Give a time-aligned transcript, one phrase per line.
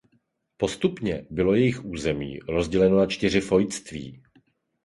[0.57, 4.23] Postupně bylo jejich území rozděleno na čtyři fojtství.